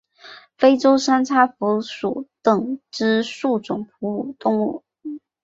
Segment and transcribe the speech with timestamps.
[0.57, 4.83] 非洲三叉蝠属等之数种哺乳动物。